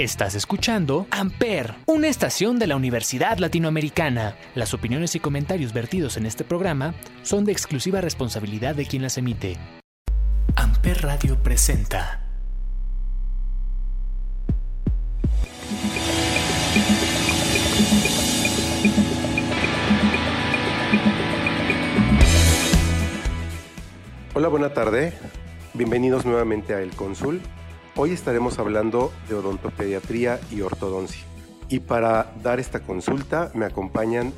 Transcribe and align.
Estás 0.00 0.34
escuchando 0.34 1.06
Amper, 1.10 1.74
una 1.84 2.08
estación 2.08 2.58
de 2.58 2.66
la 2.66 2.74
Universidad 2.74 3.36
Latinoamericana. 3.36 4.34
Las 4.54 4.72
opiniones 4.72 5.14
y 5.14 5.20
comentarios 5.20 5.74
vertidos 5.74 6.16
en 6.16 6.24
este 6.24 6.42
programa 6.42 6.94
son 7.22 7.44
de 7.44 7.52
exclusiva 7.52 8.00
responsabilidad 8.00 8.74
de 8.74 8.86
quien 8.86 9.02
las 9.02 9.18
emite. 9.18 9.58
Amper 10.56 11.02
Radio 11.02 11.42
presenta. 11.42 12.22
Hola, 24.32 24.48
buena 24.48 24.72
tarde. 24.72 25.12
Bienvenidos 25.74 26.24
nuevamente 26.24 26.72
a 26.72 26.80
El 26.80 26.88
Cónsul. 26.96 27.42
Hoy 28.02 28.12
estaremos 28.12 28.58
hablando 28.58 29.12
de 29.28 29.34
odontopediatría 29.34 30.40
y 30.50 30.62
ortodoncia. 30.62 31.22
Y 31.68 31.80
para 31.80 32.32
dar 32.42 32.58
esta 32.58 32.80
consulta 32.80 33.50
me 33.52 33.66
acompañan 33.66 34.32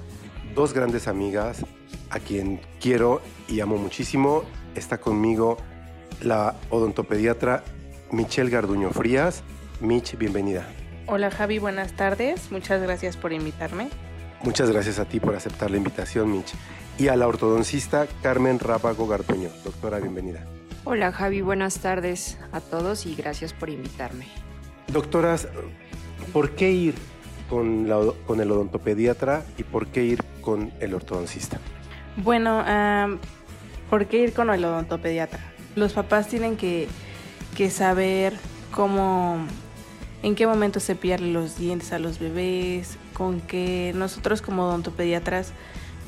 dos 0.52 0.72
grandes 0.72 1.06
amigas 1.06 1.64
a 2.10 2.18
quien 2.18 2.60
quiero 2.80 3.22
y 3.46 3.60
amo 3.60 3.76
muchísimo. 3.76 4.42
Está 4.74 4.98
conmigo 4.98 5.58
la 6.20 6.56
odontopediatra 6.70 7.62
Michelle 8.10 8.50
Garduño 8.50 8.90
Frías. 8.90 9.44
Mich, 9.80 10.18
bienvenida. 10.18 10.66
Hola 11.06 11.30
Javi, 11.30 11.60
buenas 11.60 11.92
tardes. 11.92 12.50
Muchas 12.50 12.82
gracias 12.82 13.16
por 13.16 13.32
invitarme. 13.32 13.90
Muchas 14.42 14.72
gracias 14.72 14.98
a 14.98 15.04
ti 15.04 15.20
por 15.20 15.36
aceptar 15.36 15.70
la 15.70 15.76
invitación, 15.76 16.32
Mich. 16.32 16.52
Y 16.98 17.06
a 17.06 17.14
la 17.14 17.28
ortodoncista 17.28 18.08
Carmen 18.24 18.58
Rábago 18.58 19.06
Garduño. 19.06 19.50
Doctora, 19.62 20.00
bienvenida. 20.00 20.44
Hola 20.84 21.12
Javi, 21.12 21.42
buenas 21.42 21.78
tardes 21.78 22.38
a 22.50 22.60
todos 22.60 23.06
y 23.06 23.14
gracias 23.14 23.52
por 23.52 23.70
invitarme. 23.70 24.26
Doctoras, 24.88 25.46
¿por 26.32 26.56
qué 26.56 26.72
ir 26.72 26.96
con, 27.48 27.88
con 28.26 28.40
el 28.40 28.50
odontopediatra 28.50 29.44
y 29.56 29.62
por 29.62 29.86
qué 29.86 30.04
ir 30.04 30.24
con 30.40 30.72
el 30.80 30.94
ortodoncista? 30.94 31.60
Bueno, 32.16 32.64
¿por 33.88 34.06
qué 34.06 34.24
ir 34.24 34.32
con 34.32 34.50
el 34.50 34.64
odontopediatra? 34.64 35.38
Los 35.76 35.92
papás 35.92 36.26
tienen 36.26 36.56
que, 36.56 36.88
que 37.56 37.70
saber 37.70 38.34
cómo, 38.72 39.38
en 40.24 40.34
qué 40.34 40.48
momento 40.48 40.80
se 40.80 40.96
pierden 40.96 41.32
los 41.32 41.58
dientes 41.58 41.92
a 41.92 42.00
los 42.00 42.18
bebés, 42.18 42.98
con 43.12 43.40
que 43.40 43.92
nosotros 43.94 44.42
como 44.42 44.64
odontopediatras 44.64 45.52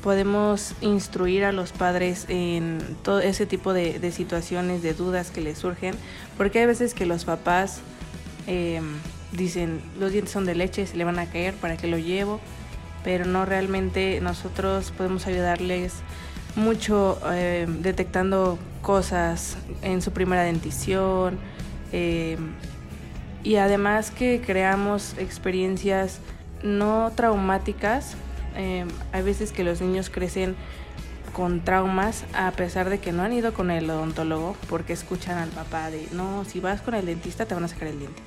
podemos 0.05 0.75
instruir 0.83 1.47
a 1.47 1.53
los 1.53 1.73
padres 1.73 2.27
en 2.29 2.79
todo 3.03 3.21
ese 3.21 3.47
tipo 3.47 3.73
de, 3.73 4.13
situaciones, 4.13 4.83
de 4.83 4.93
dudas 4.93 5.31
que 5.31 5.41
les 5.41 5.57
surgen, 5.57 5.95
porque 6.37 6.59
hay 6.59 6.67
veces 6.67 6.93
que 6.93 7.07
los 7.07 7.25
papás 7.25 7.81
em, 8.47 8.85
dicen, 9.33 9.81
los 9.99 10.13
dientes 10.13 10.31
son 10.31 10.45
de 10.45 10.55
leche, 10.55 10.87
se 10.87 10.99
le 10.99 11.05
van 11.05 11.19
a 11.19 11.25
caer, 11.25 11.55
¿para 11.55 11.79
qué 11.79 11.87
lo 11.87 11.97
llevo? 11.97 12.39
Pero 13.03 13.25
no 13.25 13.47
realmente 13.47 14.21
nosotros 14.21 14.91
podemos 14.91 15.27
ayudarles 15.27 15.95
mucho 16.55 17.19
em, 17.33 17.81
detectando 17.81 18.59
cosas 18.83 19.57
en 19.81 20.03
su 20.03 20.11
primera 20.11 20.43
dentición 20.43 21.39
em, 21.93 22.53
y 23.43 23.57
además 23.57 24.11
que 24.11 24.43
creamos 24.45 25.15
experiencias 25.17 26.21
no 26.63 27.11
traumáticas 27.17 28.19
Em, 28.55 28.89
hay 29.13 29.23
veces 29.23 29.53
que 29.53 29.65
los 29.65 29.81
niños 29.81 30.11
crecen 30.11 30.55
con 31.33 31.65
traumas 31.65 32.25
a 32.33 32.51
pesar 32.53 32.89
de 32.89 33.01
que 33.01 33.13
no 33.13 33.23
han 33.23 33.33
ido 33.33 33.53
con 33.53 33.71
el 33.71 33.91
odontólogo 33.91 34.57
porque 34.69 34.93
escuchan 34.93 35.37
al 35.37 35.49
papá 35.49 35.91
de 35.91 36.07
no, 36.13 36.45
si 36.45 36.61
vas 36.61 36.81
con 36.81 36.95
el 36.95 37.07
dentista 37.07 37.45
te 37.45 37.55
van 37.55 37.65
a 37.65 37.69
sacar 37.69 37.89
el 37.89 37.99
diente. 37.99 38.23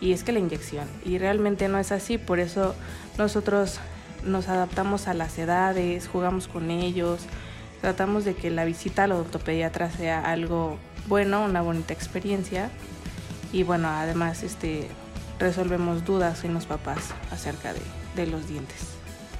Y 0.00 0.12
es 0.12 0.24
que 0.24 0.32
la 0.32 0.38
inyección. 0.38 0.88
Y 1.04 1.18
realmente 1.18 1.68
no 1.68 1.78
es 1.78 1.92
así, 1.92 2.18
por 2.18 2.40
eso 2.40 2.74
nosotros 3.18 3.78
nos 4.24 4.48
adaptamos 4.48 5.08
a 5.08 5.14
las 5.14 5.38
edades, 5.38 6.08
jugamos 6.08 6.48
con 6.48 6.70
ellos, 6.70 7.20
tratamos 7.80 8.24
de 8.24 8.34
que 8.34 8.50
la 8.50 8.64
visita 8.64 9.04
al 9.04 9.12
odontopediatra 9.12 9.90
sea 9.90 10.20
algo 10.20 10.78
bueno, 11.08 11.44
una 11.44 11.62
bonita 11.62 11.92
experiencia. 11.92 12.70
Y 13.52 13.62
bueno, 13.62 13.88
además 13.88 14.42
este, 14.42 14.88
resolvemos 15.38 16.04
dudas 16.04 16.44
en 16.44 16.54
los 16.54 16.66
papás 16.66 17.14
acerca 17.30 17.72
de 18.16 18.26
los 18.26 18.48
dientes. 18.48 18.95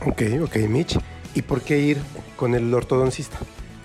Ok, 0.07 0.23
ok, 0.41 0.57
Mitch. 0.69 0.99
¿Y 1.35 1.43
por 1.43 1.63
qué 1.63 1.81
ir 1.81 1.99
con 2.37 2.55
el 2.55 2.73
ortodoncista? 2.73 3.39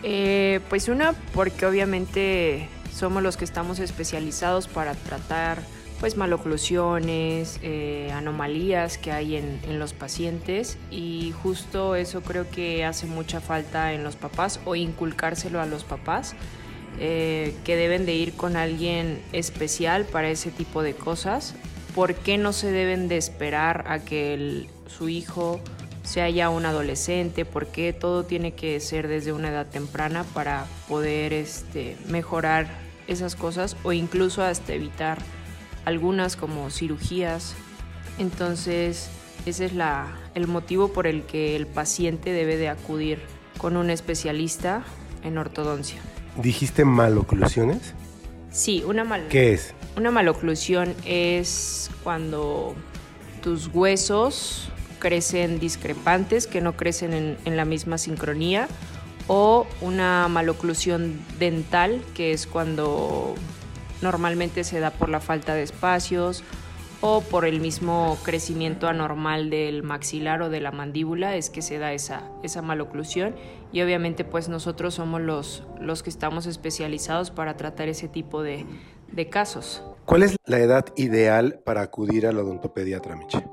Eh, 0.04 0.60
pues 0.70 0.88
una, 0.88 1.14
porque 1.34 1.66
obviamente 1.66 2.70
somos 2.94 3.24
los 3.24 3.38
que 3.38 3.46
estamos 3.46 3.80
especializados 3.80 4.68
para 4.68 4.94
tratar 4.94 5.64
pues 6.00 6.18
maloclusiones, 6.18 7.60
eh, 7.62 8.12
anomalías 8.14 8.98
que 8.98 9.12
hay 9.12 9.36
en, 9.36 9.80
los 9.80 9.94
pacientes 9.94 10.78
y 10.90 11.34
justo 11.44 11.96
eso 11.96 12.22
creo 12.22 12.50
que 12.50 12.86
hace 12.86 13.06
mucha 13.06 13.40
falta 13.40 13.94
en 13.94 14.04
los 14.04 14.16
papás 14.16 14.60
o 14.66 14.76
inculcárselo 14.76 15.62
a 15.62 15.68
los 15.68 15.84
papás 15.84 16.34
eh, 17.00 17.54
que 17.64 17.76
deben 17.76 18.08
de 18.08 18.16
ir 18.16 18.34
con 18.34 18.56
alguien 18.56 19.22
especial 19.32 20.06
para 20.06 20.30
ese 20.30 20.50
tipo 20.50 20.82
de 20.82 20.94
cosas. 20.94 21.54
¿Por 21.94 22.16
qué 22.16 22.38
no 22.38 22.52
se 22.54 22.72
deben 22.72 23.08
de 23.08 23.18
esperar 23.18 23.86
a 23.88 24.00
que 24.00 24.68
su 24.88 25.08
hijo 25.08 25.62
sea 26.04 26.30
ya 26.30 26.50
un 26.50 26.66
adolescente, 26.66 27.46
porque 27.46 27.94
todo 27.94 28.24
tiene 28.24 28.54
que 28.54 28.80
ser 28.80 29.08
desde 29.08 29.34
una 29.34 29.50
edad 29.50 29.68
temprana 29.68 30.24
para 30.34 30.66
poder 30.88 31.34
este, 31.34 31.98
mejorar 32.08 32.68
esas 33.08 33.36
cosas 33.36 33.76
o 33.84 33.94
incluso 33.94 34.44
hasta 34.44 34.74
evitar 34.74 35.20
algunas 35.86 36.36
como 36.36 36.70
cirugías. 36.70 37.56
Entonces, 38.18 39.10
ese 39.46 39.66
es 39.66 39.74
la, 39.74 40.08
el 40.36 40.48
motivo 40.48 40.90
por 40.90 41.08
el 41.08 41.24
que 41.24 41.56
el 41.56 41.68
paciente 41.68 42.32
debe 42.32 42.58
de 42.58 42.70
acudir 42.70 43.20
con 43.58 43.78
un 43.78 43.90
especialista 43.90 44.84
en 45.24 45.38
ortodoncia. 45.38 46.00
¿Dijiste 46.36 46.86
maloclusiones? 46.86 47.94
Sí, 48.52 48.84
una 48.86 49.04
mal. 49.04 49.28
¿Qué 49.30 49.54
es? 49.54 49.74
Una 49.98 50.12
maloclusión 50.12 50.96
es 51.06 51.90
cuando 52.04 52.76
tus 53.42 53.68
huesos 53.68 54.71
crecen 55.02 55.60
discrepantes, 55.60 56.48
que 56.48 56.62
no 56.62 56.78
crecen 56.78 57.38
en, 57.44 57.58
la 57.58 57.66
misma 57.66 57.98
sincronía, 57.98 58.70
o 59.28 59.68
una 59.82 60.30
maloclusión 60.30 61.20
dental, 61.38 62.02
que 62.14 62.32
es 62.32 62.48
cuando 62.48 63.36
normalmente 64.02 64.64
se 64.64 64.80
da 64.80 64.92
por 64.92 65.10
la 65.10 65.20
falta 65.20 65.54
de 65.54 65.64
espacios 65.64 66.44
o 67.02 67.22
por 67.22 67.46
el 67.46 67.60
mismo 67.60 68.18
crecimiento 68.24 68.88
anormal 68.88 69.50
del 69.50 69.84
maxilar 69.84 70.44
o 70.44 70.50
de 70.50 70.62
la 70.62 70.72
mandíbula 70.72 71.36
es 71.36 71.50
que 71.50 71.64
se 71.64 71.80
da 71.80 71.94
esa, 71.94 72.30
esa 72.44 72.62
maloclusión 72.62 73.36
y 73.72 73.82
obviamente 73.82 74.24
pues 74.24 74.50
nosotros 74.50 74.96
somos 74.96 75.20
los, 75.20 75.64
los 75.80 76.04
que 76.04 76.12
estamos 76.12 76.46
especializados 76.46 77.32
para 77.32 77.58
tratar 77.58 77.90
ese 77.90 78.08
tipo 78.08 78.44
de, 78.44 78.66
de 79.12 79.30
casos. 79.30 79.84
¿Cuál 80.06 80.24
es 80.24 80.36
la 80.46 80.60
edad 80.60 80.86
ideal 80.96 81.60
para 81.66 81.82
acudir 81.82 82.28
al 82.28 82.38
odontopediatra, 82.38 83.16
Miche? 83.16 83.44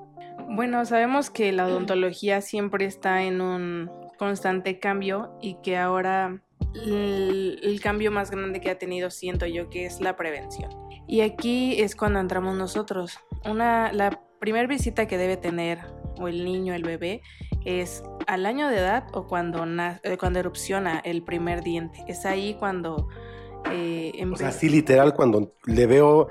Bueno, 0.51 0.85
sabemos 0.87 1.31
que 1.31 1.53
la 1.53 1.67
odontología 1.67 2.41
siempre 2.41 2.87
está 2.87 3.23
en 3.23 3.41
un 3.41 3.91
constante 4.19 4.79
cambio 4.79 5.31
y 5.41 5.55
que 5.63 5.77
ahora 5.77 6.43
el, 6.75 7.81
cambio 7.83 8.11
más 8.11 8.31
grande 8.31 8.61
que 8.61 8.71
ha 8.71 8.79
tenido 8.79 9.11
siento 9.11 9.47
yo 9.47 9.69
que 9.71 9.87
es 9.87 10.01
la 10.01 10.17
prevención. 10.17 10.71
Y 11.07 11.21
aquí 11.21 11.81
es 11.81 11.97
cuando 11.97 12.19
entramos 12.21 12.57
nosotros. 12.57 13.19
Una, 13.45 13.93
la 13.93 14.21
primera 14.39 14.67
visita 14.67 15.07
que 15.07 15.19
debe 15.19 15.37
tener 15.37 15.81
o 16.19 16.29
el 16.29 16.45
niño, 16.45 16.75
el 16.75 16.83
bebé, 16.83 17.23
es 17.65 18.03
al 18.27 18.47
año 18.47 18.69
de 18.69 18.79
edad 18.79 19.07
o 19.13 19.27
cuando, 19.27 19.65
eh, 20.03 20.17
cuando 20.19 20.39
erupciona 20.41 20.99
el 20.99 21.23
primer 21.23 21.63
diente. 21.63 22.05
Es 22.09 22.27
ahí 22.27 22.57
cuando... 22.59 23.09
Eh, 23.73 24.25
o 24.33 24.37
sea, 24.37 24.49
así 24.49 24.69
literal, 24.69 25.15
cuando 25.15 25.53
le 25.67 25.87
veo 25.87 26.29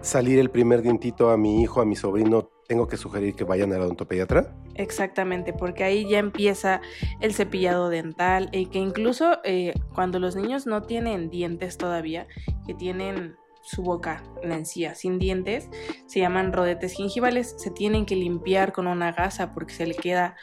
salir 0.00 0.38
el 0.38 0.50
primer 0.50 0.82
dientito 0.82 1.30
a 1.30 1.36
mi 1.36 1.62
hijo, 1.62 1.80
a 1.80 1.84
mi 1.84 1.94
sobrino, 1.94 2.51
tengo 2.66 2.88
que 2.88 2.96
sugerir 2.96 3.34
que 3.34 3.44
vayan 3.44 3.72
al 3.72 3.82
odontopediatra? 3.82 4.54
Exactamente, 4.74 5.52
porque 5.52 5.84
ahí 5.84 6.08
ya 6.08 6.18
empieza 6.18 6.80
el 7.20 7.34
cepillado 7.34 7.88
dental 7.88 8.48
y 8.52 8.66
que 8.66 8.78
incluso 8.78 9.38
eh, 9.44 9.74
cuando 9.94 10.18
los 10.18 10.36
niños 10.36 10.66
no 10.66 10.82
tienen 10.82 11.30
dientes 11.30 11.76
todavía, 11.76 12.26
que 12.66 12.74
tienen 12.74 13.36
su 13.62 13.82
boca, 13.82 14.22
la 14.42 14.56
encía, 14.56 14.94
sin 14.94 15.18
dientes, 15.18 15.68
se 16.06 16.20
llaman 16.20 16.52
rodetes 16.52 16.92
gingivales, 16.92 17.54
se 17.58 17.70
tienen 17.70 18.06
que 18.06 18.16
limpiar 18.16 18.72
con 18.72 18.86
una 18.86 19.12
gasa 19.12 19.54
porque 19.54 19.72
se 19.72 19.86
le 19.86 19.94
queda 19.94 20.36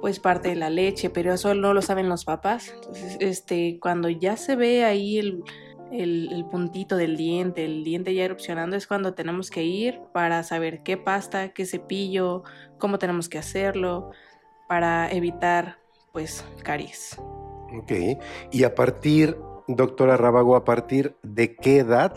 pues 0.00 0.18
parte 0.18 0.48
de 0.50 0.56
la 0.56 0.70
leche, 0.70 1.08
pero 1.08 1.32
eso 1.32 1.54
no 1.54 1.72
lo 1.72 1.82
saben 1.82 2.08
los 2.08 2.24
papás. 2.24 2.72
Entonces, 2.74 3.16
este, 3.20 3.78
cuando 3.80 4.08
ya 4.10 4.36
se 4.36 4.56
ve 4.56 4.84
ahí 4.84 5.18
el, 5.18 5.44
el, 5.92 6.46
puntito 6.50 6.96
del 6.96 7.16
diente, 7.16 7.64
el 7.64 7.84
diente 7.84 8.14
ya 8.14 8.24
erupcionando, 8.24 8.76
es 8.76 8.86
cuando 8.86 9.14
tenemos 9.14 9.50
que 9.50 9.64
ir 9.64 10.00
para 10.12 10.42
saber 10.42 10.82
qué 10.82 10.96
pasta, 10.96 11.50
qué 11.50 11.66
cepillo, 11.66 12.42
cómo 12.78 12.98
tenemos 12.98 13.28
que 13.28 13.38
hacerlo, 13.38 14.10
para 14.68 15.10
evitar, 15.10 15.78
pues, 16.12 16.44
caries. 16.62 17.16
Ok, 17.76 17.92
y 18.50 18.64
a 18.64 18.74
partir, 18.74 19.36
doctora 19.68 20.16
Rábago, 20.16 20.56
a 20.56 20.64
partir 20.64 21.16
de 21.22 21.56
qué 21.56 21.78
edad 21.78 22.14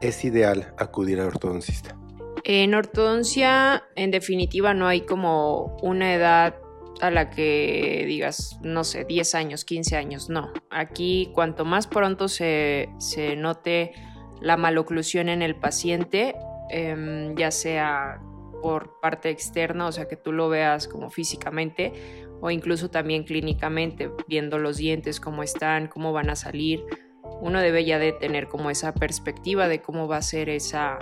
es 0.00 0.24
ideal 0.24 0.74
acudir 0.78 1.20
al 1.20 1.28
ortodoncista? 1.28 1.96
En 2.44 2.74
ortodoncia, 2.74 3.84
en 3.96 4.10
definitiva, 4.10 4.72
no 4.74 4.86
hay 4.86 5.02
como 5.02 5.76
una 5.82 6.14
edad 6.14 6.56
a 7.00 7.10
la 7.10 7.30
que 7.30 8.04
digas, 8.06 8.58
no 8.62 8.84
sé, 8.84 9.04
10 9.04 9.34
años, 9.34 9.64
15 9.64 9.96
años, 9.96 10.28
no. 10.28 10.52
Aquí 10.70 11.30
cuanto 11.34 11.64
más 11.64 11.86
pronto 11.86 12.28
se, 12.28 12.88
note 13.36 13.92
la 14.40 14.56
maloclusión 14.56 15.28
en 15.28 15.42
el 15.42 15.56
paciente, 15.56 16.34
em, 16.70 17.34
ya 17.36 17.50
sea 17.50 18.20
por 18.62 19.00
parte 19.00 19.30
externa, 19.30 19.86
o 19.86 19.92
sea, 19.92 20.08
que 20.08 20.16
tú 20.16 20.32
lo 20.32 20.48
veas 20.48 20.88
como 20.88 21.10
físicamente, 21.10 21.92
o 22.40 22.50
incluso 22.50 22.90
también 22.90 23.24
clínicamente, 23.24 24.10
viendo 24.28 24.58
los 24.58 24.76
dientes, 24.76 25.20
cómo 25.20 25.42
están, 25.42 25.88
cómo 25.88 26.12
van 26.12 26.30
a 26.30 26.36
salir. 26.36 26.84
Uno 27.40 27.60
debe 27.60 27.84
ya 27.84 27.98
de 27.98 28.12
tener 28.12 28.48
como 28.48 28.70
esa 28.70 28.94
perspectiva 28.94 29.68
de 29.68 29.82
cómo 29.82 30.08
va 30.08 30.18
a 30.18 30.22
ser 30.22 30.48
esa, 30.48 30.98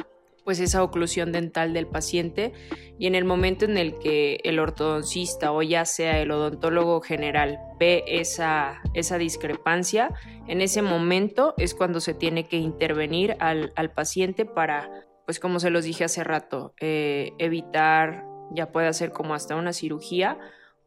pues 0.49 0.61
esa 0.61 0.83
oclusión 0.83 1.31
dental 1.31 1.75
del 1.75 1.87
paciente 1.87 2.55
y 2.99 3.07
en 3.07 3.15
el 3.15 3.27
momento 3.27 3.67
en 3.67 3.77
el 3.77 3.99
que 3.99 4.41
el 4.45 4.59
ortodoncista 4.61 5.53
o 5.53 5.61
ya 5.61 5.85
sea 5.85 6.23
el 6.23 6.31
odontólogo 6.31 7.03
general 7.03 7.59
ve 7.79 8.03
esa, 8.07 8.81
esa 8.95 9.19
discrepancia, 9.19 10.09
en 10.47 10.63
ese 10.63 10.81
momento 10.81 11.53
es 11.59 11.75
cuando 11.75 12.01
se 12.01 12.15
tiene 12.15 12.49
que 12.49 12.57
intervenir 12.57 13.37
al, 13.41 13.93
paciente 13.95 14.47
para, 14.47 14.91
pues 15.27 15.39
como 15.39 15.61
se 15.61 15.69
los 15.69 15.85
dije 15.85 16.05
hace 16.05 16.25
rato, 16.25 16.73
eh, 16.81 17.33
evitar, 17.37 18.25
ya 18.51 18.73
puede 18.73 18.91
ser 18.95 19.13
como 19.13 19.35
hasta 19.35 19.55
una 19.55 19.75
cirugía 19.75 20.39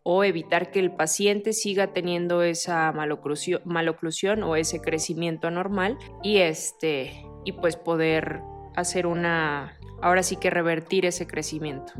o 0.01 0.23
evitar 0.23 0.71
que 0.71 0.79
el 0.79 0.91
paciente 0.91 1.53
siga 1.53 1.93
teniendo 1.93 2.41
esa 2.41 2.91
maloclusión, 2.93 3.61
maloclusión 3.65 4.41
o 4.41 4.55
ese 4.55 4.81
crecimiento 4.81 5.47
anormal 5.47 5.99
y 6.23 6.37
este 6.37 7.27
y 7.45 7.51
pues 7.53 7.75
poder 7.75 8.41
hacer 8.75 9.07
una 9.07 9.77
ahora 10.01 10.23
sí 10.23 10.35
que 10.35 10.49
revertir 10.49 11.05
ese 11.05 11.27
crecimiento. 11.27 11.93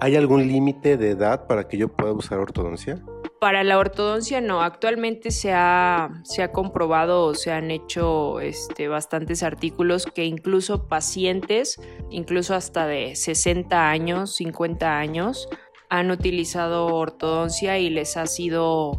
¿Hay 0.00 0.16
algún 0.16 0.46
límite 0.46 0.96
de 0.96 1.10
edad 1.10 1.46
para 1.46 1.68
que 1.68 1.76
yo 1.76 1.88
pueda 1.88 2.12
usar 2.12 2.38
ortodoncia? 2.38 3.02
Para 3.40 3.64
la 3.64 3.78
ortodoncia 3.78 4.40
no, 4.40 4.62
actualmente 4.62 5.32
se 5.32 5.52
ha, 5.52 6.10
se 6.24 6.42
ha 6.42 6.52
comprobado 6.52 7.24
o 7.24 7.34
se 7.34 7.52
han 7.52 7.70
hecho 7.70 8.40
este, 8.40 8.86
bastantes 8.86 9.42
artículos 9.42 10.06
que 10.06 10.24
incluso 10.24 10.86
pacientes, 10.86 11.80
incluso 12.10 12.54
hasta 12.54 12.86
de 12.86 13.16
60 13.16 13.90
años, 13.90 14.36
50 14.36 14.98
años, 14.98 15.48
han 15.88 16.10
utilizado 16.10 16.86
ortodoncia 16.86 17.78
y 17.78 17.90
les 17.90 18.16
ha 18.16 18.26
sido 18.26 18.92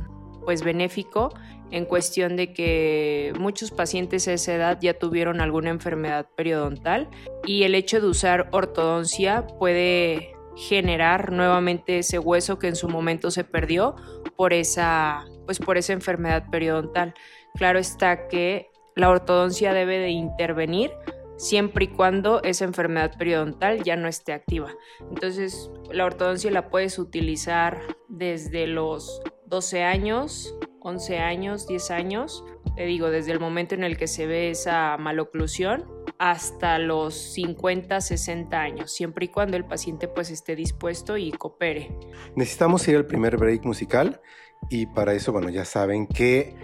pues 0.46 0.62
benéfico 0.62 1.34
en 1.74 1.86
cuestión 1.86 2.36
de 2.36 2.54
que 2.54 3.34
muchos 3.40 3.72
pacientes 3.72 4.28
a 4.28 4.34
esa 4.34 4.54
edad 4.54 4.78
ya 4.80 4.94
tuvieron 4.94 5.42
alguna 5.42 5.72
enfermedad 5.72 6.28
periodontal 6.36 7.10
y 7.48 7.64
el 7.64 7.74
hecho 7.74 8.00
de 8.00 8.08
usar 8.08 8.48
ortodoncia 8.52 9.48
puede 9.58 10.36
generar 10.56 11.32
nuevamente 11.32 11.98
ese 11.98 12.20
hueso 12.20 12.60
que 12.60 12.68
en 12.68 12.76
su 12.76 12.90
momento 12.90 13.32
se 13.32 13.44
perdió 13.44 13.96
por 14.36 14.54
esa 14.54 15.26
pues 15.48 15.58
por 15.58 15.80
esa 15.80 15.94
enfermedad 15.94 16.48
periodontal. 16.52 17.16
Claro 17.56 17.80
está 17.80 18.28
que 18.28 18.70
la 18.96 19.10
ortodoncia 19.10 19.74
debe 19.74 19.98
de 19.98 20.12
intervenir 20.12 20.92
siempre 21.38 21.86
y 21.86 21.88
cuando 21.88 22.44
esa 22.44 22.66
enfermedad 22.66 23.18
periodontal 23.18 23.82
ya 23.84 23.96
no 23.96 24.08
esté 24.08 24.34
activa. 24.34 24.72
Entonces, 25.10 25.72
la 25.92 26.06
ortodoncia 26.06 26.52
la 26.52 26.70
puedes 26.70 27.00
utilizar 27.00 27.82
desde 28.08 28.68
los 28.68 29.24
12 29.48 29.82
años, 29.82 30.56
11 30.84 31.20
años, 31.20 31.68
10 31.68 31.92
años, 31.92 32.44
te 32.76 32.86
digo, 32.86 33.10
desde 33.10 33.32
el 33.32 33.40
momento 33.40 33.74
en 33.76 33.84
el 33.84 33.98
que 33.98 34.08
se 34.08 34.28
ve 34.28 34.50
esa 34.50 34.98
maloclusión 34.98 35.86
hasta 36.20 36.78
los 36.78 37.16
50, 37.16 38.02
60 38.02 38.60
años, 38.60 38.92
siempre 38.92 39.26
y 39.26 39.28
cuando 39.30 39.58
el 39.58 39.66
paciente 39.66 40.08
pues 40.08 40.30
esté 40.30 40.56
dispuesto 40.56 41.18
y 41.18 41.32
coopere. 41.32 41.98
Necesitamos 42.36 42.88
ir 42.88 42.98
al 42.98 43.06
primer 43.06 43.38
break 43.38 43.66
musical 43.66 44.22
y 44.70 44.86
para 44.86 45.14
eso, 45.14 45.32
bueno, 45.32 45.50
ya 45.50 45.66
saben 45.66 46.08
que 46.08 46.56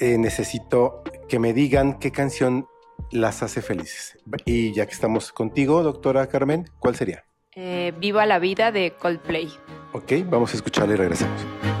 eh, 0.00 0.18
necesito 0.18 1.02
que 1.28 1.38
me 1.38 1.52
digan 1.52 1.98
qué 1.98 2.10
canción 2.10 2.66
las 3.10 3.42
hace 3.42 3.62
felices. 3.62 4.18
Y 4.44 4.72
ya 4.72 4.86
que 4.86 4.92
estamos 4.92 5.32
contigo, 5.32 5.82
doctora 5.82 6.26
Carmen, 6.28 6.68
¿cuál 6.78 6.96
sería? 6.96 7.24
Eh, 7.54 7.92
Viva 7.98 8.26
la 8.26 8.38
vida 8.38 8.72
de 8.72 8.94
Coldplay. 8.98 9.48
Ok, 9.92 10.12
vamos 10.26 10.52
a 10.52 10.56
escucharle 10.56 10.94
y 10.94 10.96
regresamos. 10.96 11.73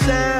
sound 0.00 0.39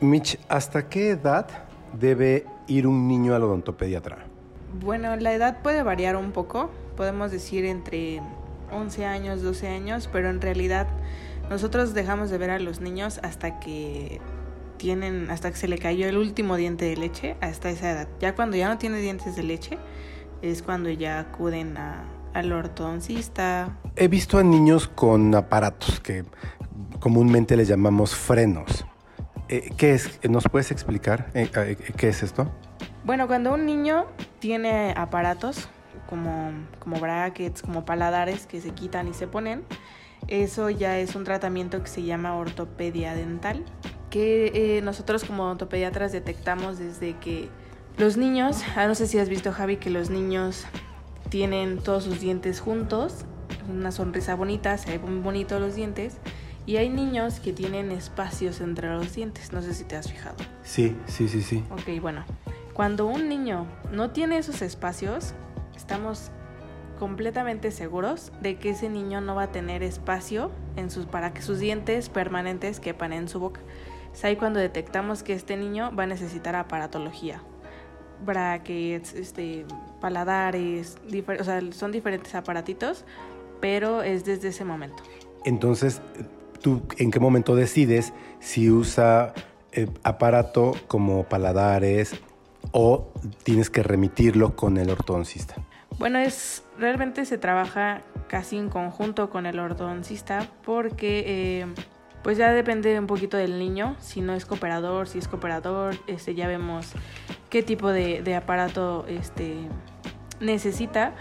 Mitch, 0.00 0.38
¿hasta 0.48 0.88
qué 0.88 1.10
edad 1.10 1.46
debe 1.98 2.46
ir 2.68 2.86
un 2.86 3.08
niño 3.08 3.34
al 3.34 3.42
odontopediatra? 3.42 4.26
Bueno, 4.80 5.16
la 5.16 5.32
edad 5.32 5.60
puede 5.62 5.82
variar 5.82 6.14
un 6.16 6.30
poco, 6.30 6.70
podemos 6.96 7.32
decir 7.32 7.64
entre 7.64 8.20
11 8.70 9.06
años, 9.06 9.42
12 9.42 9.66
años, 9.68 10.08
pero 10.12 10.30
en 10.30 10.40
realidad 10.40 10.86
nosotros 11.50 11.94
dejamos 11.94 12.30
de 12.30 12.38
ver 12.38 12.50
a 12.50 12.58
los 12.60 12.80
niños 12.80 13.18
hasta 13.22 13.58
que 13.58 14.20
tienen, 14.76 15.30
hasta 15.30 15.50
que 15.50 15.56
se 15.56 15.66
le 15.66 15.78
cayó 15.78 16.06
el 16.08 16.16
último 16.16 16.56
diente 16.56 16.84
de 16.84 16.96
leche, 16.96 17.36
hasta 17.40 17.70
esa 17.70 17.90
edad. 17.90 18.08
Ya 18.20 18.34
cuando 18.34 18.56
ya 18.56 18.68
no 18.68 18.78
tiene 18.78 18.98
dientes 18.98 19.34
de 19.34 19.42
leche, 19.42 19.78
es 20.42 20.62
cuando 20.62 20.90
ya 20.90 21.18
acuden 21.18 21.76
a, 21.76 22.04
al 22.34 22.52
ortodoncista. 22.52 23.76
He 23.96 24.06
visto 24.06 24.38
a 24.38 24.44
niños 24.44 24.86
con 24.86 25.34
aparatos 25.34 25.98
que 25.98 26.24
comúnmente 27.00 27.56
les 27.56 27.66
llamamos 27.66 28.14
frenos. 28.14 28.86
Eh, 29.48 29.72
¿Qué 29.76 29.94
es? 29.94 30.20
¿Nos 30.28 30.44
puedes 30.44 30.70
explicar 30.70 31.30
eh, 31.32 31.50
eh, 31.56 31.76
qué 31.96 32.08
es 32.08 32.22
esto? 32.22 32.52
Bueno, 33.04 33.26
cuando 33.26 33.54
un 33.54 33.64
niño 33.64 34.06
tiene 34.40 34.92
aparatos 34.96 35.68
como, 36.08 36.52
como 36.78 37.00
brackets, 37.00 37.62
como 37.62 37.84
paladares 37.86 38.46
que 38.46 38.60
se 38.60 38.70
quitan 38.70 39.08
y 39.08 39.14
se 39.14 39.26
ponen, 39.26 39.64
eso 40.26 40.68
ya 40.68 40.98
es 40.98 41.14
un 41.14 41.24
tratamiento 41.24 41.82
que 41.82 41.88
se 41.88 42.02
llama 42.02 42.36
ortopedia 42.36 43.14
dental, 43.14 43.64
que 44.10 44.80
nosotros 44.84 45.24
como 45.24 45.50
ortopediatras 45.50 46.12
detectamos 46.12 46.78
desde 46.78 47.16
que 47.16 47.48
los 47.96 48.16
niños, 48.16 48.62
ah, 48.76 48.86
no 48.86 48.94
sé 48.94 49.06
si 49.06 49.18
has 49.18 49.28
visto 49.28 49.52
Javi, 49.52 49.76
que 49.76 49.90
los 49.90 50.10
niños 50.10 50.66
tienen 51.30 51.78
todos 51.78 52.04
sus 52.04 52.20
dientes 52.20 52.60
juntos, 52.60 53.24
una 53.68 53.92
sonrisa 53.92 54.34
bonita, 54.34 54.76
se 54.76 54.98
ven 54.98 55.22
bonitos 55.22 55.60
los 55.60 55.74
dientes, 55.74 56.18
y 56.68 56.76
hay 56.76 56.90
niños 56.90 57.40
que 57.40 57.54
tienen 57.54 57.90
espacios 57.90 58.60
entre 58.60 58.90
los 58.90 59.14
dientes, 59.14 59.54
no 59.54 59.62
sé 59.62 59.72
si 59.72 59.84
te 59.84 59.96
has 59.96 60.12
fijado. 60.12 60.36
Sí, 60.62 60.94
sí, 61.06 61.26
sí, 61.26 61.40
sí. 61.40 61.64
Ok, 61.70 61.98
bueno, 62.02 62.26
cuando 62.74 63.06
un 63.06 63.26
niño 63.26 63.66
no 63.90 64.10
tiene 64.10 64.36
esos 64.36 64.60
espacios, 64.60 65.32
estamos 65.74 66.30
completamente 66.98 67.70
seguros 67.70 68.32
de 68.42 68.58
que 68.58 68.70
ese 68.70 68.90
niño 68.90 69.22
no 69.22 69.34
va 69.34 69.44
a 69.44 69.50
tener 69.50 69.82
espacio 69.82 70.50
en 70.76 70.90
sus, 70.90 71.06
para 71.06 71.32
que 71.32 71.40
sus 71.40 71.58
dientes 71.58 72.10
permanentes 72.10 72.80
quepan 72.80 73.14
en 73.14 73.28
su 73.28 73.40
boca. 73.40 73.62
Es 74.12 74.22
ahí 74.26 74.36
cuando 74.36 74.60
detectamos 74.60 75.22
que 75.22 75.32
este 75.32 75.56
niño 75.56 75.90
va 75.98 76.02
a 76.02 76.06
necesitar 76.06 76.54
aparatología. 76.54 77.40
Brackets, 78.26 79.14
este, 79.14 79.64
paladares, 80.02 80.98
o 81.40 81.44
sea, 81.44 81.62
son 81.72 81.92
diferentes 81.92 82.34
aparatitos, 82.34 83.06
pero 83.58 84.02
es 84.02 84.26
desde 84.26 84.48
ese 84.48 84.66
momento. 84.66 85.02
Entonces, 85.46 86.02
¿tú 86.60 86.82
en 86.98 87.10
qué 87.10 87.20
momento 87.20 87.54
decides 87.54 88.12
si 88.40 88.70
usa 88.70 89.34
eh, 89.72 89.88
aparato 90.02 90.74
como 90.86 91.24
paladares 91.24 92.14
o 92.72 93.08
tienes 93.42 93.70
que 93.70 93.82
remitirlo 93.82 94.56
con 94.56 94.76
el 94.76 94.90
ortodoncista? 94.90 95.56
Bueno, 95.98 96.18
es 96.18 96.62
realmente 96.78 97.24
se 97.24 97.38
trabaja 97.38 98.02
casi 98.28 98.56
en 98.56 98.68
conjunto 98.68 99.30
con 99.30 99.46
el 99.46 99.58
ortodoncista 99.58 100.48
porque 100.64 101.24
eh, 101.26 101.66
pues 102.22 102.38
ya 102.38 102.52
depende 102.52 102.98
un 102.98 103.06
poquito 103.06 103.36
del 103.36 103.58
niño, 103.58 103.96
si 104.00 104.20
no 104.20 104.34
es 104.34 104.44
cooperador, 104.44 105.08
si 105.08 105.18
es 105.18 105.28
cooperador, 105.28 105.96
este, 106.06 106.34
ya 106.34 106.46
vemos 106.46 106.92
qué 107.50 107.62
tipo 107.62 107.88
de, 107.88 108.22
de 108.22 108.34
aparato 108.34 109.06
este, 109.08 109.56
necesita 110.40 111.14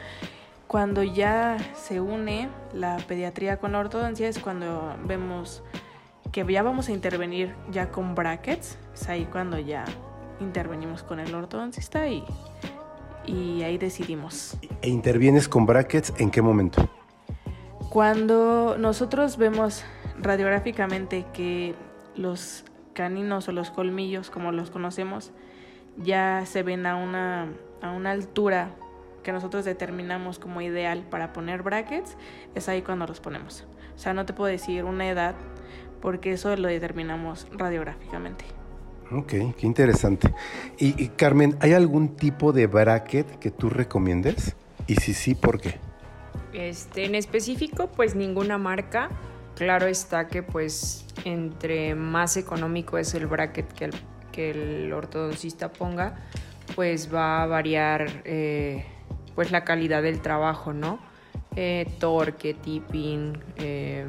cuando 0.67 1.01
ya 1.03 1.57
se 1.73 2.01
une 2.01 2.49
la 2.73 2.97
pediatría 2.97 3.57
con 3.57 3.71
la 3.71 3.79
ortodoncia 3.79 4.27
es 4.27 4.39
cuando 4.39 4.95
vemos 5.05 5.63
que 6.31 6.45
ya 6.45 6.61
vamos 6.61 6.89
a 6.89 6.91
intervenir 6.91 7.55
ya 7.71 7.89
con 7.89 8.13
brackets, 8.13 8.77
es 8.93 9.07
ahí 9.07 9.25
cuando 9.25 9.57
ya 9.57 9.85
intervenimos 10.39 11.03
con 11.03 11.19
el 11.19 11.33
ortodoncista 11.33 12.07
y, 12.09 12.23
y 13.25 13.63
ahí 13.63 13.77
decidimos. 13.77 14.57
¿E 14.81 14.89
intervienes 14.89 15.47
con 15.47 15.65
brackets 15.65 16.13
en 16.17 16.29
qué 16.29 16.41
momento? 16.41 16.87
Cuando 17.89 18.75
nosotros 18.77 19.37
vemos 19.37 19.83
radiográficamente 20.19 21.25
que 21.33 21.75
los 22.15 22.65
caninos 22.93 23.47
o 23.47 23.51
los 23.53 23.71
colmillos, 23.71 24.29
como 24.29 24.51
los 24.51 24.69
conocemos, 24.69 25.31
ya 25.97 26.45
se 26.45 26.61
ven 26.61 26.85
a 26.85 26.97
una, 26.97 27.47
a 27.81 27.91
una 27.91 28.11
altura 28.11 28.75
que 29.27 29.33
nosotros 29.33 29.65
determinamos 29.65 30.39
como 30.39 30.61
ideal 30.61 31.03
para 31.11 31.33
poner 31.33 31.61
brackets, 31.61 32.15
es 32.55 32.69
ahí 32.69 32.81
cuando 32.81 33.05
los 33.07 33.19
ponemos. 33.19 33.65
O 33.93 33.99
sea, 33.99 34.13
no 34.13 34.25
te 34.25 34.31
puedo 34.31 34.49
decir 34.49 34.85
una 34.85 35.09
edad 35.09 35.35
porque 35.99 36.31
eso 36.31 36.55
lo 36.55 36.69
determinamos 36.69 37.45
radiográficamente. 37.51 38.45
Ok, 39.11 39.27
qué 39.27 39.67
interesante. 39.67 40.33
Y, 40.77 41.09
Carmen, 41.09 41.57
¿hay 41.59 41.73
algún 41.73 42.15
tipo 42.15 42.53
de 42.53 42.67
bracket 42.67 43.37
que 43.39 43.51
tú 43.51 43.69
recomiendes? 43.69 44.55
Y 44.87 44.95
si 44.95 45.13
sí, 45.13 45.35
¿por 45.35 45.59
qué? 45.59 45.75
Este, 46.53 47.03
en 47.03 47.13
específico, 47.13 47.87
pues 47.87 48.15
ninguna 48.15 48.57
marca. 48.57 49.09
Claro 49.55 49.87
está 49.87 50.29
que 50.29 50.41
pues 50.41 51.05
entre 51.25 51.95
más 51.95 52.37
económico 52.37 52.97
es 52.97 53.13
el 53.13 53.27
bracket 53.27 53.73
que 53.73 53.85
el, 53.85 53.93
que 54.31 54.51
el 54.51 54.93
ortodoncista 54.93 55.73
ponga, 55.73 56.15
pues 56.75 57.13
va 57.13 57.43
a 57.43 57.45
variar 57.45 58.21
eh, 58.23 58.85
pues 59.37 59.51
la 59.51 59.63
calidad 59.63 60.01
del 60.01 60.19
trabajo, 60.19 60.73
¿no? 60.73 60.97
Eh, 61.55 61.85
torque, 61.99 62.55
tipping, 62.55 63.37
em, 63.57 64.07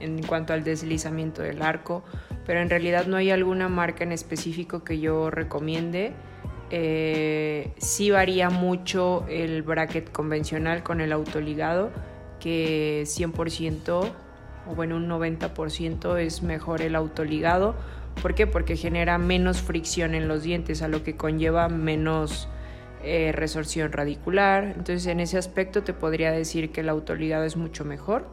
en 0.00 0.22
cuanto 0.22 0.54
al 0.54 0.64
deslizamiento 0.64 1.42
del 1.42 1.60
arco, 1.60 2.02
pero 2.46 2.60
en 2.60 2.70
realidad 2.70 3.04
no 3.04 3.18
hay 3.18 3.30
alguna 3.30 3.68
marca 3.68 4.04
en 4.04 4.12
específico 4.12 4.82
que 4.82 5.00
yo 5.00 5.28
recomiende. 5.28 6.14
Eh, 6.70 7.74
sí 7.76 8.10
varía 8.10 8.48
mucho 8.48 9.26
el 9.28 9.60
bracket 9.60 10.10
convencional 10.10 10.82
con 10.82 11.02
el 11.02 11.12
autoligado, 11.12 11.90
que 12.40 13.02
100% 13.04 14.12
o 14.66 14.74
bueno 14.74 14.96
un 14.96 15.06
90% 15.08 16.16
es 16.16 16.42
mejor 16.42 16.80
el 16.80 16.96
autoligado. 16.96 17.74
¿Por 18.22 18.34
qué? 18.34 18.46
Porque 18.46 18.76
genera 18.76 19.18
menos 19.18 19.60
fricción 19.60 20.14
en 20.14 20.26
los 20.26 20.42
dientes, 20.42 20.80
a 20.80 20.88
lo 20.88 21.04
que 21.04 21.16
conlleva 21.16 21.68
menos 21.68 22.48
eh, 23.04 23.32
resorción 23.32 23.92
radicular. 23.92 24.64
Entonces 24.64 25.06
en 25.06 25.20
ese 25.20 25.38
aspecto 25.38 25.82
te 25.82 25.92
podría 25.92 26.32
decir 26.32 26.72
que 26.72 26.80
el 26.80 26.88
autoligado 26.88 27.44
es 27.44 27.56
mucho 27.56 27.84
mejor. 27.84 28.26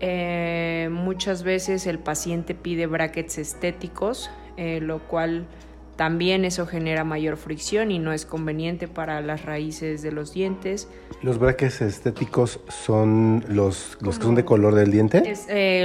Eh, 0.00 0.88
muchas 0.90 1.42
veces 1.42 1.86
el 1.86 1.98
paciente 1.98 2.54
pide 2.54 2.86
brackets 2.86 3.38
estéticos, 3.38 4.30
eh, 4.56 4.80
lo 4.80 4.98
cual 5.06 5.46
también 5.96 6.44
eso 6.44 6.66
genera 6.66 7.04
mayor 7.04 7.36
fricción 7.36 7.90
y 7.90 7.98
no 7.98 8.12
es 8.12 8.24
conveniente 8.26 8.88
para 8.88 9.20
las 9.20 9.44
raíces 9.44 10.02
de 10.02 10.12
los 10.12 10.32
dientes. 10.32 10.88
¿Los 11.22 11.38
brackets 11.38 11.82
estéticos 11.82 12.60
son 12.68 13.44
los, 13.48 13.98
los 14.00 14.18
que 14.18 14.24
son 14.24 14.34
de 14.34 14.44
color 14.44 14.74
del 14.74 14.90
diente? 14.90 15.22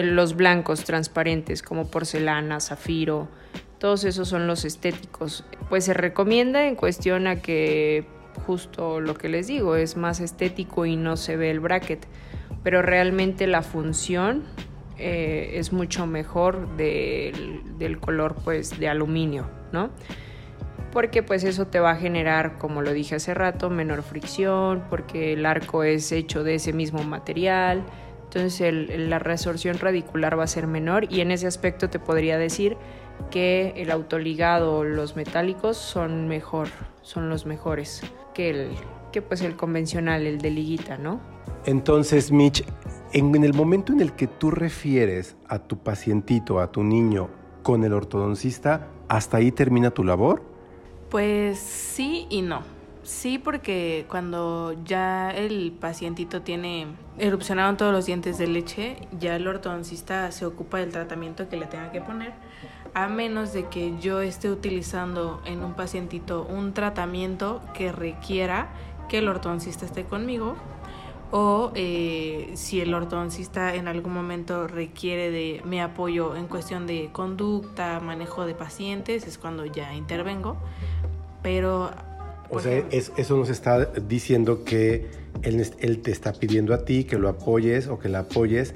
los 0.04 0.36
blancos 0.36 0.84
transparentes 0.84 1.62
como 1.62 1.88
porcelana, 1.88 2.60
zafiro, 2.60 3.28
todos 3.80 4.04
esos 4.06 4.28
son 4.28 4.48
los 4.48 4.66
estéticos. 4.66 5.44
Pues 5.70 5.86
se 5.86 5.94
recomienda 5.94 6.68
en 6.68 6.76
cuestión 6.76 7.28
a 7.28 7.42
que 7.42 8.06
justo 8.46 9.00
lo 9.00 9.16
que 9.16 9.30
les 9.30 9.48
digo, 9.48 9.76
es 9.76 9.98
más 9.98 10.20
estético 10.20 10.86
y 10.86 10.96
no 10.96 11.18
se 11.18 11.38
ve 11.38 11.52
el 11.52 11.60
bracket, 11.60 12.06
pero 12.64 12.82
realmente 12.82 13.48
la 13.48 13.62
función 13.62 14.44
eh, 14.98 15.52
es 15.56 15.74
mucho 15.74 16.08
mejor 16.08 16.76
del, 16.78 17.62
del, 17.78 18.00
color 18.00 18.36
pues 18.44 18.80
de 18.80 18.90
aluminio, 18.90 19.48
¿no? 19.71 19.89
Porque 20.91 21.24
pues 21.24 21.43
eso 21.43 21.67
te 21.67 21.79
va 21.79 21.91
a 21.91 21.95
generar, 21.95 22.57
como 22.57 22.81
lo 22.81 22.93
dije 22.93 23.15
hace 23.15 23.33
rato, 23.33 23.69
menor 23.69 24.03
fricción, 24.03 24.83
porque 24.89 25.33
el 25.33 25.45
arco 25.45 25.83
es 25.83 26.12
hecho 26.12 26.43
de 26.43 26.55
ese 26.55 26.74
mismo 26.74 27.03
material, 27.03 27.83
entonces 28.24 28.74
la 28.97 29.19
resorción 29.19 29.77
radicular 29.79 30.38
va 30.38 30.43
a 30.43 30.47
ser 30.47 30.67
menor 30.67 31.12
y 31.12 31.21
en 31.21 31.31
ese 31.31 31.47
aspecto 31.47 31.89
te 31.89 32.00
podría 32.00 32.38
decir 32.38 32.77
que 33.31 33.74
el 33.77 33.91
autoligado 33.91 34.77
o 34.77 34.83
los 34.83 35.15
metálicos 35.15 35.77
son 35.77 36.27
mejor, 36.27 36.67
son 37.01 37.29
los 37.29 37.45
mejores 37.45 38.03
que 38.33 38.50
el 38.50 38.69
que 39.12 39.21
pues 39.21 39.41
el 39.41 39.55
convencional, 39.55 40.27
el 40.27 40.39
de 40.39 40.51
liguita, 40.51 40.97
¿no? 40.97 41.19
Entonces, 41.65 42.31
Mitch, 42.31 42.63
en, 43.13 43.33
en 43.36 43.43
el 43.43 43.53
momento 43.53 43.93
en 43.93 44.01
el 44.01 44.13
que 44.13 44.27
tú 44.27 44.51
refieres 44.51 45.38
a 45.47 45.59
tu 45.59 45.77
pacientito, 45.77 46.59
a 46.59 46.71
tu 46.71 46.83
niño 46.83 47.29
con 47.63 47.83
el 47.83 47.93
ortodoncista, 47.93 48.88
¿hasta 49.08 49.38
ahí 49.38 49.52
termina 49.52 49.92
tu 49.92 50.04
labor? 50.04 50.42
Pues 51.10 51.60
sí 51.60 52.28
y 52.30 52.42
no. 52.42 52.62
Sí, 53.04 53.38
porque 53.38 54.06
cuando 54.10 54.76
ya 54.84 55.32
el 55.32 55.72
pacientito 55.72 56.42
tiene 56.42 56.88
erupcionado 57.18 57.78
todos 57.78 57.94
los 57.94 58.06
dientes 58.06 58.38
de 58.38 58.48
leche, 58.48 58.98
ya 59.18 59.38
el 59.38 59.48
ortodoncista 59.48 60.30
se 60.34 60.46
ocupa 60.46 60.80
del 60.80 60.92
tratamiento 60.92 61.48
que 61.48 61.56
le 61.56 61.68
tenga 61.68 61.90
que 61.94 62.02
poner, 62.02 62.34
a 62.94 63.08
menos 63.08 63.54
de 63.54 63.68
que 63.68 63.98
yo 64.02 64.20
esté 64.20 64.52
utilizando 64.52 65.42
en 65.46 65.64
un 65.64 65.74
pacientito 65.74 66.46
un 66.50 66.74
tratamiento 66.74 67.62
que 67.74 67.94
requiera 67.94 68.68
que 69.08 69.20
el 69.20 69.30
ortodoncista 69.30 69.86
esté 69.86 70.04
conmigo 70.04 70.58
o 71.31 71.72
eh, 71.75 72.51
si 72.55 72.79
el 72.81 72.93
ortodoncista 72.93 73.75
en 73.75 73.88
algún 73.88 74.13
momento 74.13 74.67
requiere 74.67 75.31
de 75.31 75.62
mi 75.65 75.79
apoyo 75.79 76.36
en 76.36 76.48
cuestión 76.48 76.88
de 76.88 77.10
conducta, 77.12 78.00
manejo 78.00 78.46
de 78.46 78.53
pacientes, 78.53 79.27
es 79.27 79.38
cuando 79.38 79.65
ya 79.65 79.93
intervengo. 79.93 80.57
Pero... 81.43 81.91
O 82.50 82.62
sea, 82.62 82.81
eso 82.91 83.36
nos 83.36 83.50
está 83.50 83.86
diciendo 83.86 84.63
que 84.63 85.10
él, 85.41 85.69
él, 85.79 86.01
te 86.01 86.12
está 86.12 86.31
pidiendo 86.31 86.74
a 86.74 86.86
ti 86.86 87.03
que 87.03 87.17
lo 87.17 87.27
apoyes 87.27 87.88
o 87.88 88.00
que 88.00 88.07
la 88.07 88.19
apoyes 88.19 88.74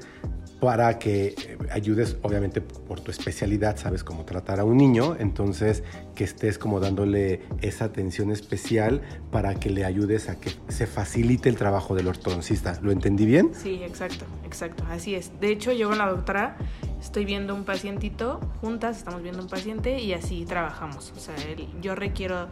para 0.62 0.96
que 0.96 1.34
eh, 1.36 1.58
ayudes, 1.72 2.16
obviamente 2.22 2.60
por 2.60 3.00
tu 3.00 3.10
especialidad, 3.10 3.76
sabes 3.76 4.04
cómo 4.04 4.24
tratar 4.24 4.60
a 4.60 4.64
un 4.64 4.76
niño, 4.76 5.16
entonces 5.18 5.82
que 6.14 6.22
estés 6.22 6.56
como 6.56 6.78
dándole 6.78 7.40
esa 7.62 7.86
atención 7.86 8.30
especial 8.30 9.02
para 9.32 9.56
que 9.56 9.70
le 9.70 9.84
ayudes 9.84 10.28
a 10.28 10.38
que 10.38 10.52
se 10.68 10.86
facilite 10.86 11.48
el 11.48 11.56
trabajo 11.56 11.96
del 11.96 12.06
ortodoncista. 12.06 12.78
¿Lo 12.80 12.92
entendí 12.92 13.26
bien? 13.26 13.50
Sí, 13.54 13.80
exacto, 13.82 14.24
exacto, 14.44 14.84
así 14.88 15.16
es. 15.16 15.32
De 15.40 15.50
hecho, 15.50 15.72
yo 15.72 15.88
con 15.88 15.98
la 15.98 16.08
doctora 16.08 16.56
estoy 17.00 17.24
viendo 17.24 17.56
un 17.56 17.64
pacientito, 17.64 18.38
juntas 18.60 18.98
estamos 18.98 19.20
viendo 19.20 19.42
un 19.42 19.48
paciente 19.48 19.98
y 19.98 20.12
así 20.12 20.44
trabajamos. 20.44 21.12
O 21.16 21.18
sea, 21.18 21.34
yo 21.80 21.96
requiero 21.96 22.46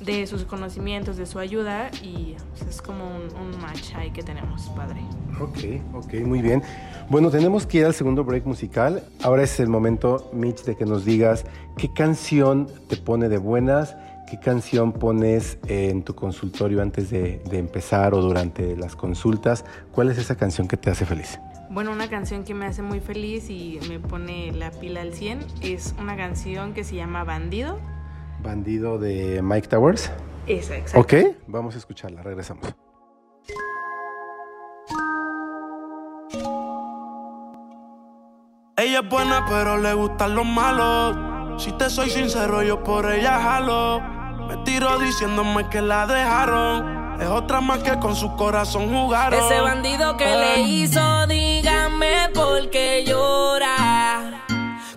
de 0.00 0.26
sus 0.26 0.44
conocimientos, 0.44 1.16
de 1.16 1.26
su 1.26 1.38
ayuda 1.38 1.90
y 2.02 2.36
pues, 2.50 2.68
es 2.68 2.82
como 2.82 3.04
un, 3.04 3.34
un, 3.36 3.60
match 3.60 3.94
ahí 3.94 4.10
que 4.10 4.22
tenemos, 4.22 4.62
padre. 4.70 5.00
Ok, 5.40 5.80
ok, 5.94 6.14
muy 6.24 6.42
bien. 6.42 6.62
Bueno, 7.08 7.30
tenemos 7.30 7.66
que 7.66 7.78
ir 7.78 7.86
al 7.86 7.94
segundo 7.94 8.24
break 8.24 8.44
musical. 8.44 9.02
Ahora 9.22 9.42
es 9.42 9.58
el 9.60 9.68
momento, 9.68 10.30
Mitch, 10.32 10.64
de 10.64 10.76
que 10.76 10.84
nos 10.84 11.04
digas 11.04 11.44
qué 11.76 11.92
canción 11.92 12.68
te 12.88 12.96
pone 12.96 13.28
de 13.28 13.38
buenas, 13.38 13.96
qué 14.30 14.38
canción 14.38 14.92
pones 14.92 15.58
en 15.66 16.02
tu 16.02 16.14
consultorio 16.14 16.82
antes 16.82 17.10
de, 17.10 17.40
de 17.50 17.58
empezar 17.58 18.14
o 18.14 18.20
durante 18.20 18.76
las 18.76 18.96
consultas. 18.96 19.64
¿Cuál 19.92 20.10
es 20.10 20.18
esa 20.18 20.36
canción 20.36 20.68
que 20.68 20.76
te 20.76 20.90
hace 20.90 21.06
feliz? 21.06 21.38
Bueno, 21.70 21.92
una 21.92 22.08
canción 22.08 22.44
que 22.44 22.54
me 22.54 22.66
hace 22.66 22.82
muy 22.82 23.00
feliz 23.00 23.50
y 23.50 23.80
me 23.88 23.98
pone 23.98 24.52
la 24.52 24.70
pila 24.70 25.00
al 25.00 25.14
100 25.14 25.40
es 25.62 25.94
una 25.98 26.16
canción 26.16 26.72
que 26.72 26.84
se 26.84 26.94
llama 26.94 27.24
Bandido 27.24 27.78
Bandido 28.44 28.98
de 28.98 29.40
Mike 29.42 29.68
Towers. 29.68 30.12
Esa, 30.46 30.76
exacto. 30.76 31.00
Ok, 31.00 31.34
vamos 31.46 31.74
a 31.74 31.78
escucharla, 31.78 32.22
regresamos. 32.22 32.74
Ella 38.76 39.00
es 39.00 39.08
buena, 39.08 39.46
pero 39.48 39.78
le 39.78 39.94
gustan 39.94 40.34
los 40.34 40.44
malos. 40.44 41.62
Si 41.62 41.72
te 41.72 41.88
soy 41.88 42.10
sincero, 42.10 42.62
yo 42.62 42.82
por 42.84 43.10
ella 43.10 43.40
jalo. 43.40 44.00
Me 44.46 44.58
tiro 44.58 44.98
diciéndome 44.98 45.68
que 45.70 45.80
la 45.80 46.06
dejaron. 46.06 47.18
Es 47.20 47.28
otra 47.28 47.62
más 47.62 47.78
que 47.78 47.98
con 47.98 48.14
su 48.14 48.36
corazón 48.36 48.92
jugaron. 48.92 49.42
Ese 49.42 49.60
bandido 49.60 50.16
que 50.18 50.26
le 50.26 50.60
hizo, 50.62 51.26
dígame 51.28 52.28
por 52.34 52.68
qué 52.68 53.04
llora. 53.06 54.33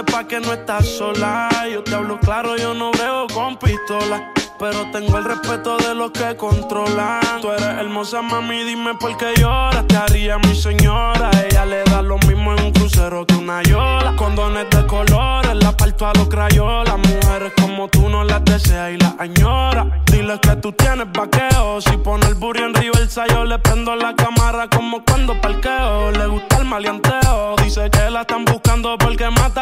sepa 0.00 0.24
que 0.24 0.40
no 0.40 0.52
estás 0.52 0.86
sola. 0.86 1.48
Yo 1.70 1.82
te 1.82 1.94
hablo 1.94 2.18
claro, 2.20 2.56
yo 2.56 2.72
no 2.74 2.90
veo 2.92 3.26
con 3.34 3.56
pistola. 3.56 4.32
Pero 4.58 4.90
tengo 4.92 5.16
el 5.18 5.24
respeto 5.24 5.78
de 5.78 5.94
los 5.94 6.10
que 6.10 6.36
controlan. 6.36 7.40
Tú 7.40 7.50
eres 7.50 7.66
hermosa, 7.82 8.20
mami, 8.20 8.62
dime 8.64 8.94
por 8.94 9.16
qué 9.16 9.32
lloras. 9.38 9.86
Te 9.86 9.96
haría 9.96 10.38
mi 10.38 10.54
señora. 10.54 11.30
Ella 11.44 11.64
le 11.64 11.82
da 11.84 12.02
lo 12.02 12.18
mismo 12.18 12.52
en 12.54 12.64
un 12.64 12.72
crucero 12.72 13.26
que 13.26 13.34
una 13.34 13.62
yola. 13.62 14.14
Condones 14.16 14.68
de 14.70 14.86
colores, 14.86 15.54
la 15.54 15.76
parto 15.76 16.06
a 16.06 16.12
los 16.14 16.28
crayolas. 16.28 16.98
Mujeres 16.98 17.52
como 17.60 17.88
tú 17.88 18.08
no 18.08 18.22
las 18.24 18.44
deseas 18.44 18.92
y 18.92 18.96
las 18.98 19.14
añora. 19.18 20.02
Dile 20.06 20.38
que 20.40 20.56
tú 20.56 20.72
tienes 20.72 21.06
vaqueo. 21.12 21.80
Si 21.80 21.96
pone 21.98 22.26
el 22.26 22.34
burro 22.34 22.66
en 22.66 22.76
el 22.76 22.90
yo 23.34 23.44
le 23.44 23.58
prendo 23.58 23.96
la 23.96 24.14
cámara 24.14 24.68
como 24.68 25.02
cuando 25.04 25.40
parqueo. 25.40 26.10
Le 26.12 26.26
gusta 26.26 26.58
el 26.58 26.66
maleanteo. 26.66 27.56
Dice 27.64 27.90
que 27.90 28.10
la 28.10 28.22
están 28.22 28.44
buscando 28.44 28.96
porque 28.98 29.28
mata 29.30 29.39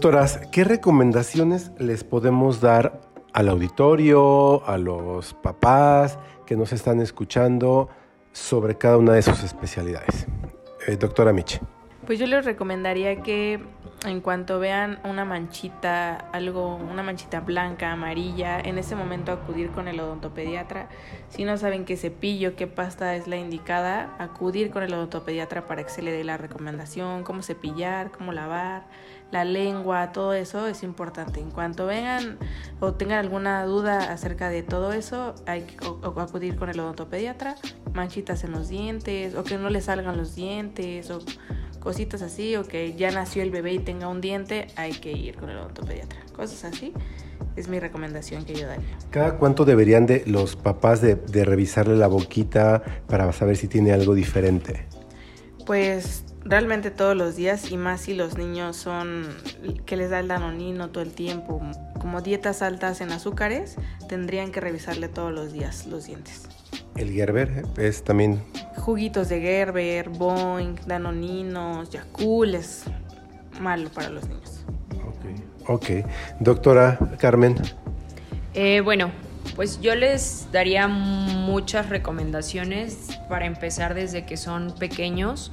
Doctoras, 0.00 0.40
¿qué 0.50 0.64
recomendaciones 0.64 1.72
les 1.78 2.04
podemos 2.04 2.62
dar 2.62 3.02
al 3.34 3.50
auditorio, 3.50 4.66
a 4.66 4.78
los 4.78 5.34
papás 5.34 6.18
que 6.46 6.56
nos 6.56 6.72
están 6.72 7.02
escuchando 7.02 7.90
sobre 8.32 8.78
cada 8.78 8.96
una 8.96 9.12
de 9.12 9.20
sus 9.20 9.42
especialidades? 9.42 10.26
Eh, 10.86 10.96
doctora 10.96 11.34
Miche. 11.34 11.60
Pues 12.06 12.18
yo 12.18 12.26
les 12.26 12.46
recomendaría 12.46 13.20
que 13.22 13.60
en 14.06 14.20
cuanto 14.22 14.58
vean 14.58 14.98
una 15.04 15.24
manchita, 15.24 16.16
algo, 16.32 16.76
una 16.76 17.02
manchita 17.02 17.40
blanca, 17.40 17.92
amarilla, 17.92 18.58
en 18.58 18.78
ese 18.78 18.96
momento 18.96 19.30
acudir 19.30 19.70
con 19.70 19.88
el 19.88 20.00
odontopediatra. 20.00 20.88
Si 21.28 21.44
no 21.44 21.56
saben 21.58 21.84
qué 21.84 21.96
cepillo, 21.96 22.56
qué 22.56 22.66
pasta 22.66 23.14
es 23.14 23.26
la 23.28 23.36
indicada, 23.36 24.14
acudir 24.18 24.70
con 24.70 24.82
el 24.82 24.94
odontopediatra 24.94 25.66
para 25.66 25.84
que 25.84 25.90
se 25.90 26.00
le 26.00 26.12
dé 26.12 26.24
la 26.24 26.38
recomendación, 26.38 27.24
cómo 27.24 27.42
cepillar, 27.42 28.10
cómo 28.10 28.32
lavar, 28.32 28.86
la 29.30 29.44
lengua, 29.44 30.12
todo 30.12 30.32
eso 30.32 30.66
es 30.66 30.82
importante. 30.82 31.40
En 31.40 31.50
cuanto 31.50 31.86
vengan 31.86 32.38
o 32.80 32.94
tengan 32.94 33.18
alguna 33.18 33.64
duda 33.64 34.10
acerca 34.12 34.48
de 34.48 34.62
todo 34.62 34.92
eso, 34.92 35.34
hay 35.46 35.62
que 35.62 35.76
acudir 36.16 36.56
con 36.56 36.70
el 36.70 36.80
odontopediatra, 36.80 37.56
manchitas 37.92 38.44
en 38.44 38.52
los 38.52 38.68
dientes 38.68 39.34
o 39.34 39.44
que 39.44 39.58
no 39.58 39.68
le 39.68 39.82
salgan 39.82 40.16
los 40.16 40.34
dientes 40.34 41.10
o 41.10 41.20
cositas 41.80 42.22
así 42.22 42.56
o 42.56 42.64
que 42.64 42.94
ya 42.94 43.10
nació 43.10 43.42
el 43.42 43.50
bebé 43.50 43.72
y 43.72 43.78
tenga 43.78 44.08
un 44.08 44.20
diente, 44.20 44.68
hay 44.76 44.92
que 44.92 45.12
ir 45.12 45.36
con 45.36 45.50
el 45.50 45.56
odontopediatra. 45.58 46.20
Cosas 46.34 46.64
así 46.64 46.92
es 47.56 47.68
mi 47.68 47.80
recomendación 47.80 48.44
que 48.44 48.54
yo 48.54 48.66
daría. 48.66 48.96
¿Cada 49.10 49.36
cuánto 49.38 49.64
deberían 49.64 50.06
de 50.06 50.22
los 50.26 50.56
papás 50.56 51.00
de, 51.00 51.16
de 51.16 51.44
revisarle 51.44 51.96
la 51.96 52.06
boquita 52.06 52.82
para 53.06 53.32
saber 53.32 53.56
si 53.56 53.66
tiene 53.66 53.92
algo 53.92 54.14
diferente? 54.14 54.86
Pues 55.66 56.24
realmente 56.44 56.90
todos 56.90 57.16
los 57.16 57.36
días 57.36 57.70
y 57.70 57.76
más 57.76 58.02
si 58.02 58.14
los 58.14 58.36
niños 58.36 58.76
son 58.76 59.28
que 59.86 59.96
les 59.96 60.10
da 60.10 60.20
el 60.20 60.28
danonino 60.28 60.90
todo 60.90 61.02
el 61.02 61.12
tiempo, 61.12 61.60
como 62.00 62.22
dietas 62.22 62.62
altas 62.62 63.00
en 63.00 63.12
azúcares, 63.12 63.76
tendrían 64.08 64.52
que 64.52 64.60
revisarle 64.60 65.08
todos 65.08 65.32
los 65.32 65.52
días 65.52 65.86
los 65.86 66.06
dientes. 66.06 66.48
El 66.96 67.12
Gerber 67.12 67.64
es 67.78 68.02
también 68.02 68.42
juguitos 68.80 69.28
de 69.28 69.40
Gerber, 69.40 70.08
Boing, 70.08 70.76
danoninos, 70.86 71.90
Yakul 71.90 72.54
es 72.54 72.84
malo 73.60 73.90
para 73.90 74.08
los 74.08 74.26
niños. 74.28 74.64
Ok, 75.06 75.68
okay. 75.68 76.04
doctora 76.40 76.98
Carmen. 77.18 77.56
Eh, 78.54 78.80
bueno, 78.80 79.10
pues 79.54 79.80
yo 79.80 79.94
les 79.94 80.48
daría 80.50 80.88
muchas 80.88 81.88
recomendaciones 81.88 83.18
para 83.28 83.46
empezar 83.46 83.94
desde 83.94 84.24
que 84.26 84.36
son 84.36 84.74
pequeños 84.78 85.52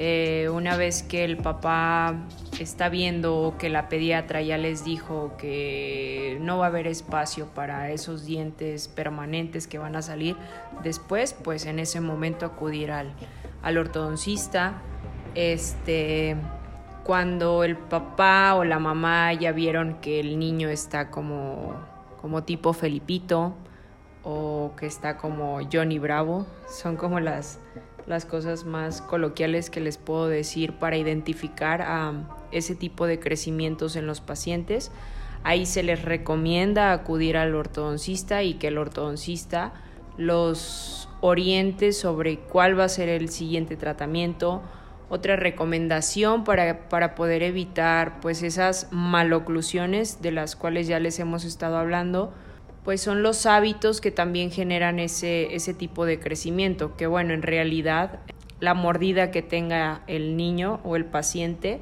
eh, 0.00 0.48
una 0.48 0.76
vez 0.76 1.02
que 1.02 1.24
el 1.24 1.38
papá 1.38 2.14
está 2.60 2.88
viendo 2.88 3.56
que 3.58 3.68
la 3.68 3.88
pediatra 3.88 4.40
ya 4.42 4.56
les 4.56 4.84
dijo 4.84 5.32
que 5.38 6.38
no 6.40 6.58
va 6.58 6.66
a 6.66 6.68
haber 6.68 6.86
espacio 6.86 7.46
para 7.46 7.90
esos 7.90 8.24
dientes 8.24 8.86
permanentes 8.86 9.66
que 9.66 9.76
van 9.78 9.96
a 9.96 10.02
salir 10.02 10.36
después, 10.84 11.32
pues 11.32 11.66
en 11.66 11.80
ese 11.80 12.00
momento 12.00 12.46
acudir 12.46 12.92
al, 12.92 13.12
al 13.60 13.76
ortodoncista. 13.76 14.82
Este, 15.34 16.36
cuando 17.02 17.64
el 17.64 17.76
papá 17.76 18.54
o 18.54 18.62
la 18.62 18.78
mamá 18.78 19.32
ya 19.32 19.50
vieron 19.50 19.94
que 19.94 20.20
el 20.20 20.38
niño 20.38 20.68
está 20.68 21.10
como, 21.10 21.74
como 22.20 22.44
tipo 22.44 22.72
Felipito 22.72 23.56
o 24.22 24.74
que 24.76 24.86
está 24.86 25.16
como 25.16 25.58
Johnny 25.72 25.98
Bravo, 25.98 26.46
son 26.68 26.96
como 26.96 27.18
las 27.18 27.58
las 28.08 28.24
cosas 28.24 28.64
más 28.64 29.02
coloquiales 29.02 29.70
que 29.70 29.80
les 29.80 29.98
puedo 29.98 30.28
decir 30.28 30.72
para 30.72 30.96
identificar 30.96 31.82
a 31.82 32.12
ese 32.50 32.74
tipo 32.74 33.06
de 33.06 33.20
crecimientos 33.20 33.96
en 33.96 34.06
los 34.06 34.20
pacientes. 34.20 34.90
Ahí 35.44 35.66
se 35.66 35.82
les 35.82 36.02
recomienda 36.02 36.92
acudir 36.92 37.36
al 37.36 37.54
ortodoncista 37.54 38.42
y 38.42 38.54
que 38.54 38.68
el 38.68 38.78
ortodoncista 38.78 39.72
los 40.16 41.08
oriente 41.20 41.92
sobre 41.92 42.38
cuál 42.38 42.78
va 42.78 42.84
a 42.84 42.88
ser 42.88 43.08
el 43.08 43.28
siguiente 43.28 43.76
tratamiento. 43.76 44.62
Otra 45.10 45.36
recomendación 45.36 46.44
para, 46.44 46.88
para 46.88 47.14
poder 47.14 47.42
evitar 47.42 48.20
pues 48.20 48.42
esas 48.42 48.88
maloclusiones 48.90 50.20
de 50.22 50.32
las 50.32 50.56
cuales 50.56 50.86
ya 50.86 50.98
les 50.98 51.18
hemos 51.18 51.44
estado 51.44 51.76
hablando 51.76 52.32
pues 52.84 53.00
son 53.00 53.22
los 53.22 53.46
hábitos 53.46 54.00
que 54.00 54.10
también 54.10 54.50
generan 54.50 54.98
ese, 54.98 55.54
ese 55.54 55.74
tipo 55.74 56.06
de 56.06 56.18
crecimiento, 56.18 56.96
que 56.96 57.06
bueno, 57.06 57.34
en 57.34 57.42
realidad 57.42 58.20
la 58.60 58.74
mordida 58.74 59.30
que 59.30 59.42
tenga 59.42 60.02
el 60.06 60.36
niño 60.36 60.80
o 60.84 60.96
el 60.96 61.04
paciente 61.04 61.80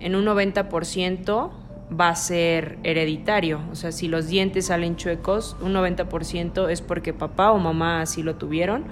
en 0.00 0.16
un 0.16 0.24
90% 0.24 1.50
va 1.98 2.08
a 2.08 2.16
ser 2.16 2.78
hereditario. 2.82 3.60
O 3.70 3.74
sea, 3.74 3.92
si 3.92 4.08
los 4.08 4.28
dientes 4.28 4.66
salen 4.66 4.96
chuecos, 4.96 5.56
un 5.60 5.74
90% 5.74 6.70
es 6.70 6.82
porque 6.82 7.12
papá 7.12 7.52
o 7.52 7.58
mamá 7.58 8.02
así 8.02 8.22
lo 8.22 8.36
tuvieron. 8.36 8.84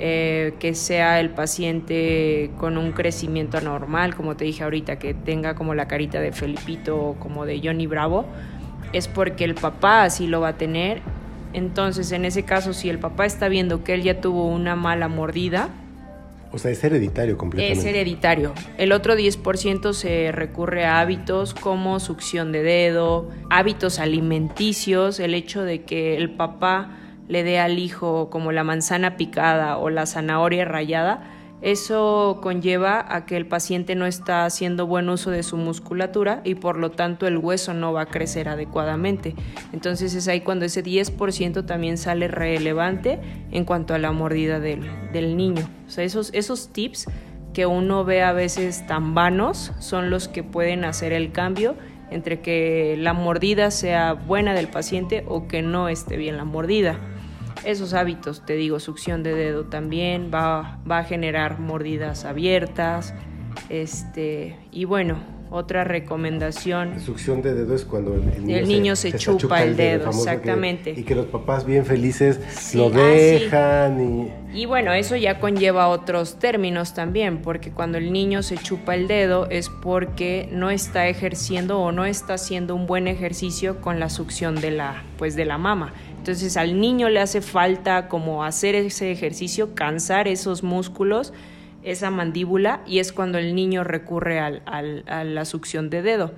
Eh, 0.00 0.54
que 0.60 0.74
sea 0.76 1.18
el 1.18 1.30
paciente 1.30 2.52
con 2.56 2.78
un 2.78 2.92
crecimiento 2.92 3.58
anormal, 3.58 4.14
como 4.14 4.36
te 4.36 4.44
dije 4.44 4.62
ahorita, 4.62 5.00
que 5.00 5.12
tenga 5.12 5.56
como 5.56 5.74
la 5.74 5.88
carita 5.88 6.20
de 6.20 6.30
Felipito 6.30 6.96
o 6.96 7.14
como 7.14 7.44
de 7.44 7.60
Johnny 7.60 7.88
Bravo, 7.88 8.24
es 8.92 9.08
porque 9.08 9.44
el 9.44 9.54
papá 9.54 10.04
así 10.04 10.26
lo 10.26 10.40
va 10.40 10.48
a 10.48 10.56
tener. 10.56 11.00
Entonces, 11.52 12.12
en 12.12 12.24
ese 12.24 12.44
caso, 12.44 12.72
si 12.72 12.88
el 12.88 12.98
papá 12.98 13.26
está 13.26 13.48
viendo 13.48 13.84
que 13.84 13.94
él 13.94 14.02
ya 14.02 14.20
tuvo 14.20 14.46
una 14.46 14.76
mala 14.76 15.08
mordida, 15.08 15.70
o 16.50 16.58
sea, 16.58 16.70
es 16.70 16.82
hereditario 16.82 17.36
completamente. 17.36 17.78
Es 17.78 17.84
hereditario. 17.84 18.54
El 18.78 18.92
otro 18.92 19.14
10% 19.14 19.92
se 19.92 20.32
recurre 20.32 20.86
a 20.86 21.00
hábitos 21.00 21.52
como 21.52 22.00
succión 22.00 22.52
de 22.52 22.62
dedo, 22.62 23.28
hábitos 23.50 23.98
alimenticios, 23.98 25.20
el 25.20 25.34
hecho 25.34 25.62
de 25.62 25.82
que 25.82 26.16
el 26.16 26.30
papá 26.30 26.96
le 27.28 27.42
dé 27.42 27.58
al 27.58 27.78
hijo 27.78 28.30
como 28.30 28.52
la 28.52 28.64
manzana 28.64 29.18
picada 29.18 29.76
o 29.76 29.90
la 29.90 30.06
zanahoria 30.06 30.64
rallada 30.64 31.37
eso 31.60 32.38
conlleva 32.40 33.04
a 33.08 33.26
que 33.26 33.36
el 33.36 33.46
paciente 33.46 33.96
no 33.96 34.06
está 34.06 34.44
haciendo 34.44 34.86
buen 34.86 35.08
uso 35.08 35.30
de 35.30 35.42
su 35.42 35.56
musculatura 35.56 36.40
y 36.44 36.54
por 36.54 36.78
lo 36.78 36.92
tanto 36.92 37.26
el 37.26 37.38
hueso 37.38 37.74
no 37.74 37.92
va 37.92 38.02
a 38.02 38.06
crecer 38.06 38.48
adecuadamente. 38.48 39.34
Entonces 39.72 40.14
es 40.14 40.28
ahí 40.28 40.42
cuando 40.42 40.64
ese 40.66 40.84
10% 40.84 41.66
también 41.66 41.98
sale 41.98 42.28
relevante 42.28 43.18
en 43.50 43.64
cuanto 43.64 43.94
a 43.94 43.98
la 43.98 44.12
mordida 44.12 44.60
del, 44.60 45.36
niño. 45.36 45.68
O 45.86 45.90
sea, 45.90 46.04
esos, 46.04 46.30
esos 46.32 46.72
tips 46.72 47.06
que 47.52 47.66
uno 47.66 48.04
ve 48.04 48.22
a 48.22 48.32
veces 48.32 48.86
tan 48.86 49.14
vanos 49.14 49.72
son 49.80 50.10
los 50.10 50.28
que 50.28 50.44
pueden 50.44 50.84
hacer 50.84 51.12
el 51.12 51.32
cambio 51.32 51.74
entre 52.10 52.40
que 52.40 52.96
la 52.98 53.12
mordida 53.12 53.70
sea 53.70 54.12
buena 54.12 54.54
del 54.54 54.68
paciente 54.68 55.24
o 55.26 55.48
que 55.48 55.62
no 55.62 55.88
esté 55.88 56.16
bien 56.16 56.36
la 56.36 56.44
mordida 56.44 56.98
esos 57.64 57.94
hábitos, 57.94 58.44
te 58.44 58.54
digo, 58.54 58.80
succión 58.80 59.22
de 59.22 59.34
dedo 59.34 59.64
también 59.64 60.30
va, 60.32 60.78
va 60.90 60.98
a 60.98 61.04
generar 61.04 61.58
mordidas 61.58 62.24
abiertas. 62.24 63.14
Este, 63.68 64.56
y 64.70 64.84
bueno, 64.84 65.18
otra 65.50 65.84
recomendación. 65.84 67.00
Succión 67.00 67.42
de 67.42 67.54
dedo 67.54 67.74
es 67.74 67.84
cuando 67.84 68.14
el, 68.14 68.44
niño, 68.66 68.96
se, 68.96 69.12
chupa, 69.12 69.62
el 69.62 69.76
dedo, 69.76 70.10
exactamente. 70.10 70.94
y 70.96 71.02
que 71.04 71.14
los 71.14 71.26
papás 71.26 71.64
bien 71.64 71.86
felices 71.86 72.74
lo 72.74 72.88
ah, 72.88 72.98
dejan. 72.98 74.30
y... 74.52 74.60
y 74.62 74.66
bueno, 74.66 74.92
eso 74.92 75.16
ya 75.16 75.40
conlleva 75.40 75.88
otros 75.88 76.38
términos 76.38 76.94
también, 76.94 77.40
porque 77.40 77.70
cuando 77.70 77.98
el 77.98 78.12
niño 78.12 78.42
se 78.42 78.58
chupa 78.58 78.94
el 78.94 79.08
dedo 79.08 79.48
es 79.48 79.70
porque 79.70 80.48
no 80.52 80.70
está 80.70 81.08
ejerciendo 81.08 81.80
o 81.80 81.92
no 81.92 82.04
está 82.04 82.34
haciendo 82.34 82.74
un 82.74 82.86
buen 82.86 83.08
ejercicio 83.08 83.80
con 83.80 84.00
la 84.00 84.10
succión 84.10 84.56
de 84.56 84.70
la, 84.70 85.02
pues 85.16 85.34
de 85.34 85.44
la 85.44 85.56
mama. 85.58 85.94
Entonces 86.28 86.58
al 86.58 86.78
niño 86.78 87.08
le 87.08 87.20
hace 87.20 87.40
falta 87.40 88.06
como 88.06 88.44
hacer 88.44 88.74
ese 88.74 89.10
ejercicio, 89.10 89.74
cansar 89.74 90.28
esos 90.28 90.62
músculos, 90.62 91.32
esa 91.82 92.10
mandíbula, 92.10 92.82
y 92.86 92.98
es 92.98 93.14
cuando 93.14 93.38
el 93.38 93.54
niño 93.54 93.82
recurre 93.82 94.38
al, 94.38 94.62
a 94.66 95.24
la 95.24 95.44
succión 95.46 95.88
de 95.88 96.02
dedo. 96.02 96.32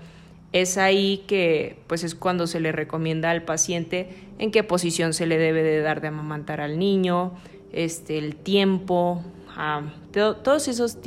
Es 0.53 0.79
ahí 0.79 1.25
que 1.27 1.77
pues 1.89 2.05
es 2.05 2.15
cuando 2.15 2.47
se 2.47 2.61
le 2.61 2.71
recomienda 2.71 3.33
al 3.33 3.43
paciente 3.43 4.11
en 4.39 4.53
qué 4.53 4.63
posición 4.63 5.13
se 5.13 5.27
le 5.27 5.39
debe 5.39 5.65
de 5.65 5.81
dar 5.81 6.01
de 6.01 6.07
amamantar 6.07 6.61
al 6.61 6.79
niño, 6.79 7.33
este, 7.73 8.17
el 8.17 8.37
tiempo, 8.37 9.25
todos, 10.13 10.69
esos 10.69 10.99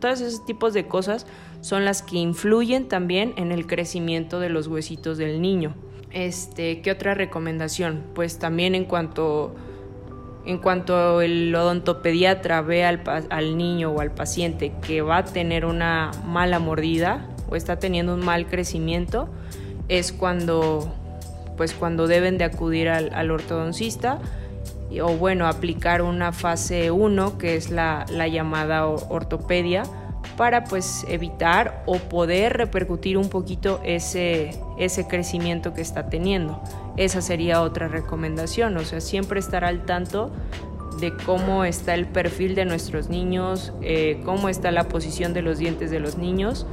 todos 0.00 0.20
esos 0.20 0.44
tipos 0.44 0.74
de 0.74 0.88
cosas 0.88 1.24
son 1.60 1.84
las 1.84 2.02
que 2.02 2.16
influyen 2.16 2.88
también 2.88 3.32
en 3.36 3.52
el 3.52 3.68
crecimiento 3.68 4.40
de 4.40 4.48
los 4.48 4.66
huesitos 4.66 5.18
del 5.18 5.40
niño. 5.40 5.76
Este, 6.14 6.80
¿qué 6.80 6.92
otra 6.92 7.14
recomendación? 7.14 8.04
Pues 8.14 8.38
también 8.38 8.74
en 8.76 8.84
cuanto 8.84 9.54
en 10.46 10.58
cuanto 10.58 11.22
el 11.22 11.54
odontopediatra 11.54 12.60
ve 12.60 12.84
al, 12.84 13.02
al, 13.30 13.56
niño 13.56 13.90
o 13.90 14.00
al 14.00 14.10
paciente 14.10 14.72
que 14.86 15.00
va 15.02 15.18
a 15.18 15.24
tener 15.24 15.64
una 15.64 16.10
mala 16.24 16.58
mordida 16.58 17.26
o 17.48 17.56
está 17.56 17.78
teniendo 17.78 18.14
un 18.14 18.24
mal 18.24 18.46
crecimiento, 18.46 19.28
es 19.88 20.12
cuando, 20.12 20.94
pues 21.56 21.72
cuando 21.72 22.06
deben 22.06 22.36
de 22.38 22.44
acudir 22.44 22.90
al, 22.90 23.12
al 23.14 23.30
ortodoncista 23.30 24.20
o 25.02 25.16
bueno, 25.16 25.48
aplicar 25.48 26.02
una 26.02 26.32
fase 26.32 26.90
1, 26.90 27.38
que 27.38 27.56
es 27.56 27.70
la, 27.70 28.04
la 28.10 28.28
llamada 28.28 28.86
ortopedia, 28.86 29.82
para 30.36 30.64
pues 30.64 31.04
evitar 31.08 31.82
o 31.86 31.98
poder 31.98 32.56
repercutir 32.56 33.16
un 33.18 33.28
poquito 33.28 33.80
ese, 33.84 34.58
ese 34.78 35.06
crecimiento 35.06 35.74
que 35.74 35.80
está 35.80 36.08
teniendo. 36.08 36.60
Esa 36.96 37.20
sería 37.20 37.62
otra 37.62 37.88
recomendación, 37.88 38.76
o 38.76 38.84
sea, 38.84 39.00
siempre 39.00 39.40
estar 39.40 39.64
al 39.64 39.84
tanto 39.84 40.30
de 41.00 41.12
cómo 41.24 41.64
está 41.64 41.94
el 41.94 42.06
perfil 42.06 42.54
de 42.54 42.64
nuestros 42.64 43.08
niños, 43.08 43.72
eh, 43.82 44.20
cómo 44.24 44.48
está 44.48 44.70
la 44.70 44.84
posición 44.84 45.34
de 45.34 45.42
los 45.42 45.58
dientes 45.58 45.90
de 45.90 46.00
los 46.00 46.16
niños. 46.16 46.66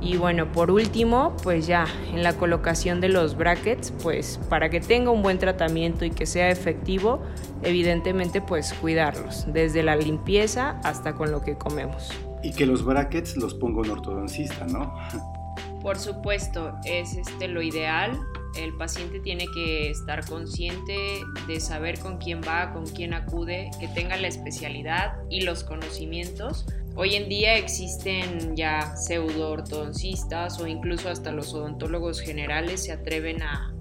Y 0.00 0.16
bueno, 0.16 0.52
por 0.52 0.70
último, 0.70 1.36
pues 1.42 1.66
ya 1.66 1.86
en 2.12 2.22
la 2.22 2.34
colocación 2.34 3.00
de 3.00 3.08
los 3.08 3.36
brackets, 3.36 3.92
pues 4.02 4.38
para 4.48 4.70
que 4.70 4.80
tenga 4.80 5.10
un 5.10 5.22
buen 5.22 5.38
tratamiento 5.38 6.04
y 6.04 6.10
que 6.10 6.24
sea 6.24 6.50
efectivo, 6.50 7.20
evidentemente 7.62 8.40
pues 8.40 8.72
cuidarlos, 8.74 9.52
desde 9.52 9.82
la 9.82 9.96
limpieza 9.96 10.80
hasta 10.84 11.14
con 11.14 11.32
lo 11.32 11.42
que 11.42 11.56
comemos. 11.56 12.12
Y 12.42 12.52
que 12.52 12.66
los 12.66 12.84
brackets 12.84 13.36
los 13.36 13.54
ponga 13.54 13.80
un 13.80 13.90
ortodoncista, 13.90 14.66
¿no? 14.66 14.94
Por 15.82 15.98
supuesto, 15.98 16.74
es 16.84 17.16
este 17.16 17.48
lo 17.48 17.62
ideal. 17.62 18.18
El 18.56 18.74
paciente 18.76 19.20
tiene 19.20 19.46
que 19.54 19.90
estar 19.90 20.24
consciente 20.26 21.20
de 21.46 21.60
saber 21.60 21.98
con 22.00 22.18
quién 22.18 22.40
va, 22.40 22.72
con 22.72 22.86
quién 22.86 23.14
acude, 23.14 23.70
que 23.78 23.88
tenga 23.88 24.16
la 24.16 24.28
especialidad 24.28 25.14
y 25.30 25.42
los 25.42 25.64
conocimientos. 25.64 26.66
Hoy 26.96 27.14
en 27.14 27.28
día 27.28 27.56
existen 27.56 28.56
ya 28.56 28.96
pseudo 28.96 29.52
ortodoncistas 29.52 30.58
o 30.58 30.66
incluso 30.66 31.08
hasta 31.10 31.30
los 31.30 31.54
odontólogos 31.54 32.20
generales 32.20 32.84
se 32.84 32.92
atreven 32.92 33.42
a 33.42 33.72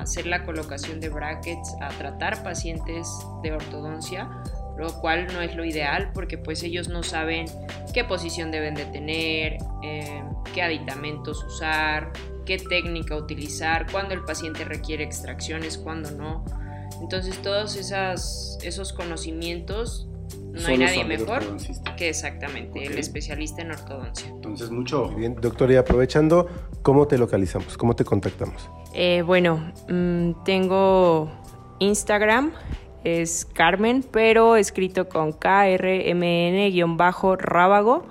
hacer 0.00 0.26
la 0.26 0.44
colocación 0.44 1.00
de 1.00 1.08
brackets, 1.08 1.74
a 1.80 1.88
tratar 1.90 2.42
pacientes 2.42 3.08
de 3.42 3.52
ortodoncia 3.52 4.28
lo 4.76 5.00
cual 5.00 5.26
no 5.32 5.40
es 5.40 5.54
lo 5.54 5.64
ideal 5.64 6.10
porque 6.12 6.38
pues 6.38 6.62
ellos 6.62 6.88
no 6.88 7.02
saben 7.02 7.46
qué 7.92 8.04
posición 8.04 8.50
deben 8.50 8.74
de 8.74 8.84
tener, 8.86 9.58
eh, 9.82 10.22
qué 10.52 10.62
aditamentos 10.62 11.44
usar, 11.44 12.12
qué 12.44 12.58
técnica 12.58 13.16
utilizar, 13.16 13.90
cuándo 13.90 14.14
el 14.14 14.24
paciente 14.24 14.64
requiere 14.64 15.04
extracciones, 15.04 15.78
cuándo 15.78 16.10
no. 16.10 16.44
Entonces 17.00 17.38
todos 17.38 17.76
esas, 17.76 18.58
esos 18.62 18.92
conocimientos 18.92 20.08
no 20.54 20.68
hay 20.68 20.78
nadie 20.78 21.04
mejor 21.04 21.42
que 21.96 22.08
exactamente 22.08 22.84
el 22.84 22.98
especialista 22.98 23.62
en 23.62 23.72
ortodoncia. 23.72 24.28
Entonces 24.28 24.70
mucho. 24.70 25.08
bien, 25.08 25.36
doctor, 25.40 25.70
y 25.70 25.76
aprovechando, 25.76 26.48
¿cómo 26.82 27.06
te 27.06 27.18
localizamos? 27.18 27.76
¿Cómo 27.76 27.96
te 27.96 28.04
contactamos? 28.04 28.68
Eh, 28.94 29.22
bueno, 29.26 29.72
mm, 29.88 30.44
tengo 30.44 31.30
Instagram, 31.80 32.52
es 33.04 33.44
Carmen, 33.44 34.04
pero 34.10 34.56
escrito 34.56 35.08
con 35.08 35.32
KRMN-rábago. 35.32 38.02